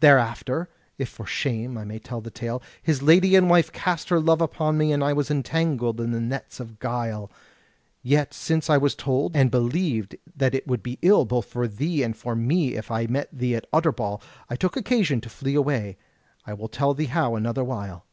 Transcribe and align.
Thereafter, 0.00 0.68
if 0.98 1.08
for 1.08 1.24
shame 1.24 1.78
I 1.78 1.84
may 1.86 1.98
tell 1.98 2.20
the 2.20 2.30
tale, 2.30 2.62
his 2.82 3.00
lady 3.00 3.34
and 3.34 3.48
wife 3.48 3.72
cast 3.72 4.10
her 4.10 4.20
love 4.20 4.42
upon 4.42 4.76
me, 4.76 4.92
and 4.92 5.02
I 5.02 5.14
was 5.14 5.30
entangled 5.30 5.98
in 5.98 6.10
the 6.10 6.20
nets 6.20 6.60
of 6.60 6.78
guile: 6.78 7.30
yet 8.02 8.34
since 8.34 8.68
I 8.68 8.76
was 8.76 8.94
told, 8.94 9.34
and 9.34 9.50
believed 9.50 10.14
that 10.36 10.54
it 10.54 10.66
would 10.66 10.82
be 10.82 10.98
ill 11.00 11.24
both 11.24 11.46
for 11.46 11.66
thee 11.66 12.02
and 12.02 12.14
for 12.14 12.36
me 12.36 12.74
if 12.74 12.90
I 12.90 13.06
met 13.06 13.30
thee 13.32 13.56
at 13.56 13.66
Utterbol, 13.72 14.20
I 14.50 14.56
took 14.56 14.76
occasion 14.76 15.22
to 15.22 15.30
flee 15.30 15.54
away, 15.54 15.96
I 16.44 16.52
will 16.52 16.68
tell 16.68 16.92
thee 16.92 17.06
how 17.06 17.34
another 17.34 17.64
while." 17.64 18.04